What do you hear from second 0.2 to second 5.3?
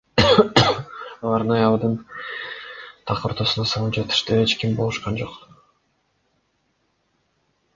Алар аны айылдын так ортосунда сабап жатышты, эч ким болушкан